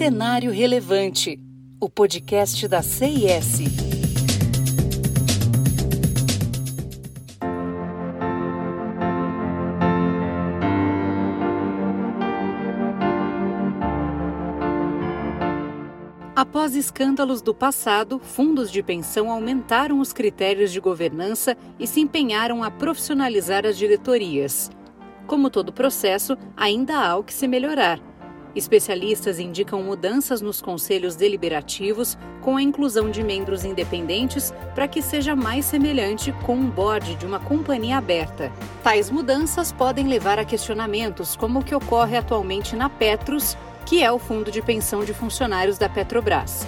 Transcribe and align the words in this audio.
Cenário 0.00 0.50
Relevante, 0.50 1.38
o 1.78 1.86
podcast 1.90 2.66
da 2.66 2.80
CIS. 2.80 3.60
Após 16.34 16.74
escândalos 16.74 17.42
do 17.42 17.54
passado, 17.54 18.18
fundos 18.18 18.72
de 18.72 18.82
pensão 18.82 19.30
aumentaram 19.30 20.00
os 20.00 20.14
critérios 20.14 20.72
de 20.72 20.80
governança 20.80 21.54
e 21.78 21.86
se 21.86 22.00
empenharam 22.00 22.64
a 22.64 22.70
profissionalizar 22.70 23.66
as 23.66 23.76
diretorias. 23.76 24.70
Como 25.26 25.50
todo 25.50 25.74
processo, 25.74 26.38
ainda 26.56 26.96
há 26.96 27.18
o 27.18 27.22
que 27.22 27.34
se 27.34 27.46
melhorar. 27.46 28.09
Especialistas 28.54 29.38
indicam 29.38 29.82
mudanças 29.82 30.40
nos 30.40 30.60
conselhos 30.60 31.14
deliberativos 31.14 32.18
com 32.40 32.56
a 32.56 32.62
inclusão 32.62 33.10
de 33.10 33.22
membros 33.22 33.64
independentes 33.64 34.52
para 34.74 34.88
que 34.88 35.00
seja 35.00 35.36
mais 35.36 35.64
semelhante 35.64 36.32
com 36.44 36.56
um 36.56 36.68
board 36.68 37.14
de 37.14 37.26
uma 37.26 37.38
companhia 37.38 37.98
aberta. 37.98 38.52
Tais 38.82 39.10
mudanças 39.10 39.70
podem 39.70 40.08
levar 40.08 40.38
a 40.38 40.44
questionamentos 40.44 41.36
como 41.36 41.60
o 41.60 41.64
que 41.64 41.74
ocorre 41.74 42.16
atualmente 42.16 42.74
na 42.74 42.88
Petros 42.88 43.56
que 43.86 44.02
é 44.04 44.12
o 44.12 44.18
Fundo 44.18 44.50
de 44.50 44.62
Pensão 44.62 45.04
de 45.04 45.12
Funcionários 45.12 45.78
da 45.78 45.88
Petrobras. 45.88 46.66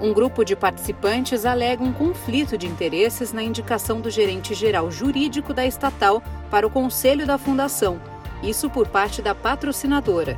Um 0.00 0.12
grupo 0.12 0.44
de 0.44 0.56
participantes 0.56 1.44
alega 1.44 1.84
um 1.84 1.92
conflito 1.92 2.58
de 2.58 2.66
interesses 2.66 3.32
na 3.32 3.42
indicação 3.42 4.00
do 4.00 4.10
gerente 4.10 4.54
geral 4.54 4.90
jurídico 4.90 5.54
da 5.54 5.64
estatal 5.64 6.20
para 6.50 6.66
o 6.66 6.70
conselho 6.70 7.26
da 7.26 7.38
fundação, 7.38 8.00
isso 8.42 8.68
por 8.68 8.88
parte 8.88 9.22
da 9.22 9.34
patrocinadora. 9.34 10.36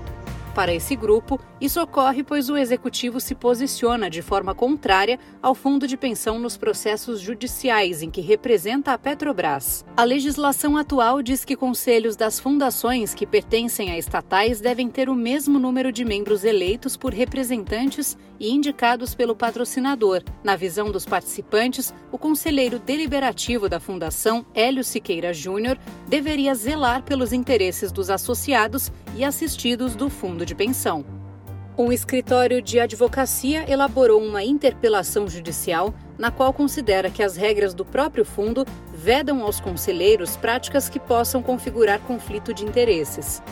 Para 0.56 0.72
esse 0.72 0.96
grupo, 0.96 1.38
isso 1.60 1.82
ocorre 1.82 2.22
pois 2.22 2.48
o 2.48 2.56
executivo 2.56 3.20
se 3.20 3.34
posiciona 3.34 4.08
de 4.08 4.22
forma 4.22 4.54
contrária 4.54 5.18
ao 5.42 5.54
fundo 5.54 5.86
de 5.86 5.98
pensão 5.98 6.38
nos 6.38 6.56
processos 6.56 7.20
judiciais 7.20 8.00
em 8.00 8.08
que 8.10 8.22
representa 8.22 8.94
a 8.94 8.98
Petrobras. 8.98 9.84
A 9.94 10.02
legislação 10.02 10.78
atual 10.78 11.20
diz 11.20 11.44
que 11.44 11.54
conselhos 11.56 12.16
das 12.16 12.40
fundações 12.40 13.12
que 13.12 13.26
pertencem 13.26 13.90
a 13.90 13.98
estatais 13.98 14.58
devem 14.58 14.88
ter 14.88 15.10
o 15.10 15.14
mesmo 15.14 15.58
número 15.58 15.92
de 15.92 16.06
membros 16.06 16.42
eleitos 16.42 16.96
por 16.96 17.12
representantes 17.12 18.16
e 18.40 18.50
indicados 18.50 19.14
pelo 19.14 19.36
patrocinador. 19.36 20.22
Na 20.42 20.56
visão 20.56 20.90
dos 20.90 21.04
participantes, 21.04 21.92
o 22.10 22.16
conselheiro 22.16 22.78
deliberativo 22.78 23.68
da 23.68 23.78
fundação, 23.78 24.46
Hélio 24.54 24.82
Siqueira 24.82 25.34
Júnior, 25.34 25.78
deveria 26.08 26.54
zelar 26.54 27.02
pelos 27.02 27.34
interesses 27.34 27.92
dos 27.92 28.08
associados 28.08 28.90
e 29.16 29.24
assistidos 29.24 29.96
do 29.96 30.10
fundo 30.10 30.44
de 30.44 30.54
pensão. 30.54 31.04
Um 31.78 31.92
escritório 31.92 32.62
de 32.62 32.80
advocacia 32.80 33.70
elaborou 33.70 34.22
uma 34.22 34.42
interpelação 34.42 35.28
judicial 35.28 35.92
na 36.16 36.30
qual 36.30 36.52
considera 36.52 37.10
que 37.10 37.22
as 37.22 37.36
regras 37.36 37.74
do 37.74 37.84
próprio 37.84 38.24
fundo 38.24 38.64
vedam 38.94 39.42
aos 39.42 39.60
conselheiros 39.60 40.36
práticas 40.36 40.88
que 40.88 40.98
possam 40.98 41.42
configurar 41.42 42.00
conflito 42.00 42.54
de 42.54 42.64
interesses. 42.64 43.42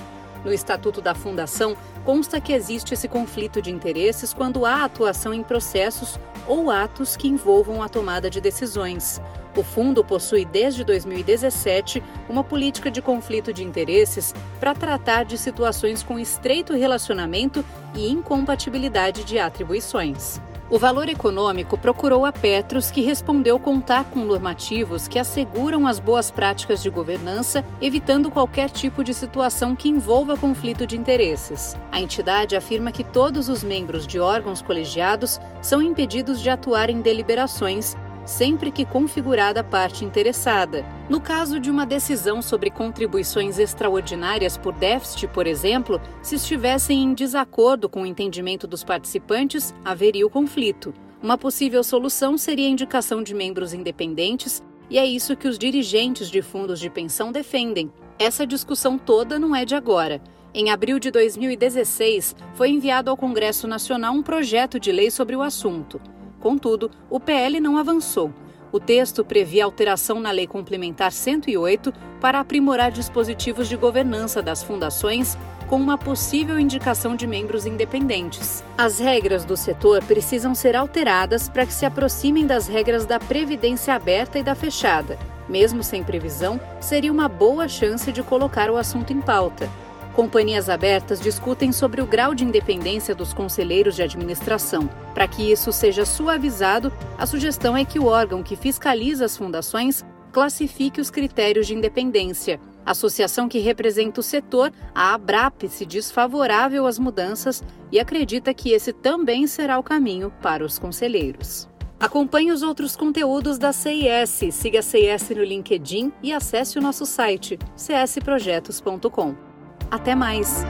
No 0.44 0.52
Estatuto 0.52 1.00
da 1.00 1.14
Fundação, 1.14 1.76
consta 2.04 2.40
que 2.40 2.52
existe 2.52 2.92
esse 2.92 3.08
conflito 3.08 3.62
de 3.62 3.70
interesses 3.70 4.34
quando 4.34 4.66
há 4.66 4.84
atuação 4.84 5.32
em 5.32 5.42
processos 5.42 6.18
ou 6.46 6.70
atos 6.70 7.16
que 7.16 7.28
envolvam 7.28 7.82
a 7.82 7.88
tomada 7.88 8.28
de 8.28 8.40
decisões. 8.40 9.20
O 9.56 9.62
fundo 9.62 10.04
possui 10.04 10.44
desde 10.44 10.84
2017 10.84 12.02
uma 12.28 12.42
política 12.42 12.90
de 12.90 13.00
conflito 13.00 13.52
de 13.52 13.62
interesses 13.62 14.34
para 14.58 14.74
tratar 14.74 15.24
de 15.24 15.38
situações 15.38 16.02
com 16.02 16.18
estreito 16.18 16.74
relacionamento 16.74 17.64
e 17.94 18.10
incompatibilidade 18.10 19.24
de 19.24 19.38
atribuições. 19.38 20.40
O 20.74 20.78
valor 20.78 21.08
econômico 21.08 21.78
procurou 21.78 22.26
a 22.26 22.32
Petros, 22.32 22.90
que 22.90 23.00
respondeu 23.00 23.60
contar 23.60 24.06
com 24.06 24.24
normativos 24.24 25.06
que 25.06 25.20
asseguram 25.20 25.86
as 25.86 26.00
boas 26.00 26.32
práticas 26.32 26.82
de 26.82 26.90
governança, 26.90 27.64
evitando 27.80 28.28
qualquer 28.28 28.68
tipo 28.68 29.04
de 29.04 29.14
situação 29.14 29.76
que 29.76 29.88
envolva 29.88 30.36
conflito 30.36 30.84
de 30.84 30.96
interesses. 30.96 31.76
A 31.92 32.00
entidade 32.00 32.56
afirma 32.56 32.90
que 32.90 33.04
todos 33.04 33.48
os 33.48 33.62
membros 33.62 34.04
de 34.04 34.18
órgãos 34.18 34.60
colegiados 34.60 35.40
são 35.62 35.80
impedidos 35.80 36.40
de 36.40 36.50
atuar 36.50 36.90
em 36.90 37.00
deliberações 37.00 37.96
sempre 38.24 38.70
que 38.70 38.84
configurada 38.84 39.60
a 39.60 39.64
parte 39.64 40.04
interessada. 40.04 40.84
No 41.08 41.20
caso 41.20 41.60
de 41.60 41.70
uma 41.70 41.84
decisão 41.84 42.40
sobre 42.40 42.70
contribuições 42.70 43.58
extraordinárias 43.58 44.56
por 44.56 44.72
déficit, 44.74 45.28
por 45.28 45.46
exemplo, 45.46 46.00
se 46.22 46.36
estivessem 46.36 47.02
em 47.02 47.14
desacordo 47.14 47.88
com 47.88 48.02
o 48.02 48.06
entendimento 48.06 48.66
dos 48.66 48.82
participantes, 48.82 49.74
haveria 49.84 50.26
o 50.26 50.30
conflito. 50.30 50.94
Uma 51.22 51.38
possível 51.38 51.82
solução 51.82 52.36
seria 52.36 52.66
a 52.66 52.70
indicação 52.70 53.22
de 53.22 53.34
membros 53.34 53.72
independentes, 53.72 54.62
e 54.90 54.98
é 54.98 55.06
isso 55.06 55.36
que 55.36 55.48
os 55.48 55.58
dirigentes 55.58 56.30
de 56.30 56.42
fundos 56.42 56.78
de 56.78 56.90
pensão 56.90 57.32
defendem. 57.32 57.90
Essa 58.18 58.46
discussão 58.46 58.98
toda 58.98 59.38
não 59.38 59.56
é 59.56 59.64
de 59.64 59.74
agora. 59.74 60.20
Em 60.52 60.70
abril 60.70 61.00
de 61.00 61.10
2016, 61.10 62.36
foi 62.54 62.68
enviado 62.68 63.10
ao 63.10 63.16
Congresso 63.16 63.66
Nacional 63.66 64.14
um 64.14 64.22
projeto 64.22 64.78
de 64.78 64.92
lei 64.92 65.10
sobre 65.10 65.34
o 65.34 65.42
assunto. 65.42 66.00
Contudo, 66.44 66.90
o 67.08 67.18
PL 67.18 67.58
não 67.58 67.78
avançou. 67.78 68.30
O 68.70 68.78
texto 68.78 69.24
previa 69.24 69.64
alteração 69.64 70.20
na 70.20 70.30
Lei 70.30 70.46
Complementar 70.46 71.10
108 71.10 71.90
para 72.20 72.38
aprimorar 72.38 72.92
dispositivos 72.92 73.66
de 73.66 73.76
governança 73.76 74.42
das 74.42 74.62
fundações 74.62 75.38
com 75.70 75.76
uma 75.76 75.96
possível 75.96 76.58
indicação 76.58 77.16
de 77.16 77.26
membros 77.26 77.64
independentes. 77.64 78.62
As 78.76 78.98
regras 78.98 79.46
do 79.46 79.56
setor 79.56 80.04
precisam 80.04 80.54
ser 80.54 80.76
alteradas 80.76 81.48
para 81.48 81.64
que 81.64 81.72
se 81.72 81.86
aproximem 81.86 82.46
das 82.46 82.68
regras 82.68 83.06
da 83.06 83.18
previdência 83.18 83.94
aberta 83.94 84.38
e 84.38 84.42
da 84.42 84.54
fechada. 84.54 85.18
Mesmo 85.48 85.82
sem 85.82 86.04
previsão, 86.04 86.60
seria 86.78 87.10
uma 87.10 87.26
boa 87.26 87.66
chance 87.68 88.12
de 88.12 88.22
colocar 88.22 88.70
o 88.70 88.76
assunto 88.76 89.14
em 89.14 89.20
pauta. 89.22 89.66
Companhias 90.14 90.68
abertas 90.68 91.20
discutem 91.20 91.72
sobre 91.72 92.00
o 92.00 92.06
grau 92.06 92.36
de 92.36 92.44
independência 92.44 93.16
dos 93.16 93.34
conselheiros 93.34 93.96
de 93.96 94.02
administração. 94.02 94.88
Para 95.12 95.26
que 95.26 95.50
isso 95.50 95.72
seja 95.72 96.04
suavizado, 96.04 96.92
a 97.18 97.26
sugestão 97.26 97.76
é 97.76 97.84
que 97.84 97.98
o 97.98 98.06
órgão 98.06 98.40
que 98.40 98.54
fiscaliza 98.54 99.24
as 99.24 99.36
fundações 99.36 100.04
classifique 100.32 101.00
os 101.00 101.10
critérios 101.10 101.66
de 101.66 101.74
independência. 101.74 102.60
A 102.86 102.92
associação 102.92 103.48
que 103.48 103.58
representa 103.58 104.20
o 104.20 104.22
setor, 104.22 104.72
a 104.94 105.14
ABRAP, 105.14 105.68
se 105.68 105.84
diz 105.84 106.12
favorável 106.12 106.86
às 106.86 106.96
mudanças 106.96 107.60
e 107.90 107.98
acredita 107.98 108.54
que 108.54 108.70
esse 108.70 108.92
também 108.92 109.48
será 109.48 109.80
o 109.80 109.82
caminho 109.82 110.32
para 110.40 110.64
os 110.64 110.78
conselheiros. 110.78 111.68
Acompanhe 111.98 112.52
os 112.52 112.62
outros 112.62 112.94
conteúdos 112.94 113.58
da 113.58 113.72
CIS, 113.72 114.54
siga 114.54 114.78
a 114.78 114.82
CIS 114.82 115.30
no 115.30 115.42
LinkedIn 115.42 116.12
e 116.22 116.32
acesse 116.32 116.78
o 116.78 116.82
nosso 116.82 117.04
site 117.04 117.58
csprojetos.com. 117.76 119.53
Até 119.94 120.12
mais! 120.16 120.64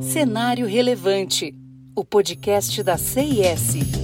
Cenário 0.00 0.66
Relevante, 0.66 1.54
o 1.94 2.02
podcast 2.02 2.82
da 2.82 2.96
CIS. 2.96 4.01